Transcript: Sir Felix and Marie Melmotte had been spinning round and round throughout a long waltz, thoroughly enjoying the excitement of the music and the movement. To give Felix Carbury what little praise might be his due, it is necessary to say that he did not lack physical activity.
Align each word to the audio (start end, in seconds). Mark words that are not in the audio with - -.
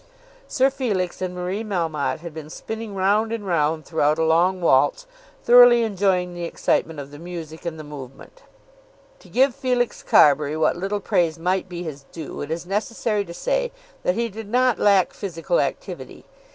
Sir 0.47 0.71
Felix 0.71 1.21
and 1.21 1.35
Marie 1.35 1.63
Melmotte 1.63 2.21
had 2.21 2.33
been 2.33 2.49
spinning 2.49 2.95
round 2.95 3.31
and 3.31 3.45
round 3.45 3.85
throughout 3.85 4.17
a 4.17 4.23
long 4.23 4.59
waltz, 4.59 5.05
thoroughly 5.43 5.83
enjoying 5.83 6.33
the 6.33 6.43
excitement 6.45 6.99
of 6.99 7.11
the 7.11 7.19
music 7.19 7.65
and 7.67 7.79
the 7.79 7.83
movement. 7.83 8.41
To 9.19 9.29
give 9.29 9.53
Felix 9.53 10.01
Carbury 10.01 10.57
what 10.57 10.75
little 10.75 11.01
praise 11.01 11.37
might 11.37 11.69
be 11.69 11.83
his 11.83 12.05
due, 12.11 12.41
it 12.41 12.49
is 12.49 12.65
necessary 12.65 13.23
to 13.25 13.33
say 13.35 13.71
that 14.01 14.15
he 14.15 14.27
did 14.27 14.49
not 14.49 14.79
lack 14.79 15.13
physical 15.13 15.59
activity. 15.59 16.25